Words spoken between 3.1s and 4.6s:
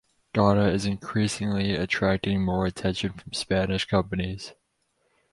from Spanish companies.